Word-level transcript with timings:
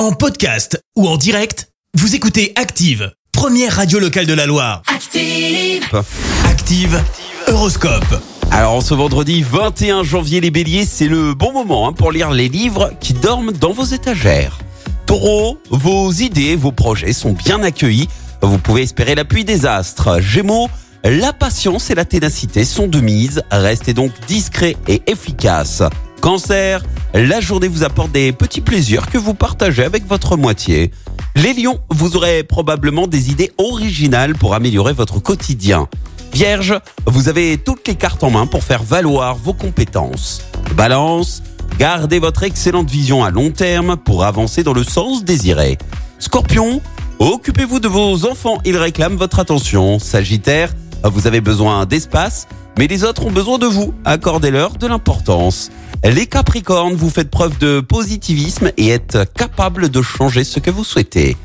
En 0.00 0.12
podcast 0.12 0.82
ou 0.96 1.06
en 1.06 1.18
direct, 1.18 1.68
vous 1.92 2.14
écoutez 2.14 2.54
Active, 2.56 3.12
première 3.32 3.76
radio 3.76 3.98
locale 3.98 4.24
de 4.24 4.32
la 4.32 4.46
Loire. 4.46 4.80
Active. 4.86 6.02
Active, 6.46 7.04
Horoscope. 7.46 8.22
Alors 8.50 8.72
en 8.72 8.80
ce 8.80 8.94
vendredi 8.94 9.42
21 9.42 10.02
janvier 10.02 10.40
les 10.40 10.50
béliers, 10.50 10.86
c'est 10.86 11.06
le 11.06 11.34
bon 11.34 11.52
moment 11.52 11.86
hein, 11.86 11.92
pour 11.92 12.12
lire 12.12 12.30
les 12.30 12.48
livres 12.48 12.92
qui 12.98 13.12
dorment 13.12 13.52
dans 13.52 13.72
vos 13.72 13.84
étagères. 13.84 14.58
Taureau, 15.04 15.58
vos 15.68 16.10
idées, 16.10 16.56
vos 16.56 16.72
projets 16.72 17.12
sont 17.12 17.32
bien 17.32 17.62
accueillis. 17.62 18.08
Vous 18.40 18.56
pouvez 18.56 18.84
espérer 18.84 19.14
l'appui 19.14 19.44
des 19.44 19.66
astres. 19.66 20.18
Gémeaux, 20.18 20.70
la 21.04 21.34
patience 21.34 21.90
et 21.90 21.94
la 21.94 22.06
ténacité 22.06 22.64
sont 22.64 22.86
de 22.86 23.00
mise. 23.00 23.42
Restez 23.50 23.92
donc 23.92 24.12
discret 24.26 24.78
et 24.88 25.02
efficace. 25.06 25.82
Cancer, 26.22 26.82
la 27.14 27.40
journée 27.40 27.68
vous 27.68 27.82
apporte 27.82 28.12
des 28.12 28.32
petits 28.32 28.60
plaisirs 28.60 29.10
que 29.10 29.18
vous 29.18 29.34
partagez 29.34 29.84
avec 29.84 30.06
votre 30.06 30.36
moitié. 30.36 30.90
Les 31.36 31.52
lions, 31.54 31.78
vous 31.90 32.16
aurez 32.16 32.42
probablement 32.42 33.06
des 33.06 33.30
idées 33.30 33.52
originales 33.58 34.34
pour 34.34 34.54
améliorer 34.54 34.92
votre 34.92 35.18
quotidien. 35.20 35.88
Vierge, 36.32 36.78
vous 37.06 37.28
avez 37.28 37.58
toutes 37.58 37.86
les 37.88 37.96
cartes 37.96 38.22
en 38.22 38.30
main 38.30 38.46
pour 38.46 38.62
faire 38.62 38.82
valoir 38.82 39.36
vos 39.36 39.52
compétences. 39.52 40.42
Balance, 40.76 41.42
gardez 41.78 42.20
votre 42.20 42.44
excellente 42.44 42.90
vision 42.90 43.24
à 43.24 43.30
long 43.30 43.50
terme 43.50 43.96
pour 43.96 44.24
avancer 44.24 44.62
dans 44.62 44.72
le 44.72 44.84
sens 44.84 45.24
désiré. 45.24 45.78
Scorpion, 46.20 46.80
occupez-vous 47.18 47.80
de 47.80 47.88
vos 47.88 48.26
enfants, 48.26 48.58
ils 48.64 48.76
réclament 48.76 49.16
votre 49.16 49.40
attention. 49.40 49.98
Sagittaire, 49.98 50.72
vous 51.02 51.26
avez 51.26 51.40
besoin 51.40 51.86
d'espace, 51.86 52.46
mais 52.78 52.86
les 52.86 53.04
autres 53.04 53.26
ont 53.26 53.30
besoin 53.30 53.58
de 53.58 53.66
vous. 53.66 53.94
Accordez-leur 54.04 54.76
de 54.76 54.86
l'importance. 54.86 55.70
Les 56.04 56.26
Capricornes, 56.26 56.94
vous 56.94 57.10
faites 57.10 57.30
preuve 57.30 57.58
de 57.58 57.80
positivisme 57.80 58.70
et 58.76 58.88
êtes 58.88 59.18
capable 59.34 59.88
de 59.90 60.02
changer 60.02 60.44
ce 60.44 60.60
que 60.60 60.70
vous 60.70 60.84
souhaitez. 60.84 61.36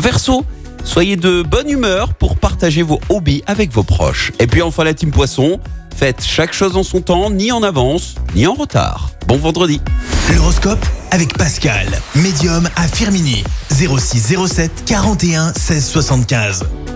Verseau, 0.00 0.44
soyez 0.84 1.16
de 1.16 1.42
bonne 1.42 1.68
humeur 1.68 2.14
pour 2.14 2.36
partager 2.36 2.82
vos 2.82 3.00
hobbies 3.08 3.42
avec 3.46 3.72
vos 3.72 3.82
proches. 3.82 4.32
Et 4.38 4.46
puis 4.46 4.62
enfin 4.62 4.84
la 4.84 4.94
team 4.94 5.10
Poisson, 5.10 5.58
faites 5.96 6.22
chaque 6.24 6.52
chose 6.52 6.76
en 6.76 6.82
son 6.82 7.00
temps, 7.00 7.30
ni 7.30 7.50
en 7.50 7.62
avance, 7.62 8.14
ni 8.34 8.46
en 8.46 8.54
retard. 8.54 9.10
Bon 9.26 9.36
vendredi. 9.36 9.80
L'horoscope 10.34 10.84
avec 11.10 11.36
Pascal, 11.36 11.86
médium 12.14 12.68
à 12.76 12.88
Firmini. 12.88 13.44
0607 13.70 14.84
41 14.86 15.52
16 15.54 15.86
75. 15.86 16.64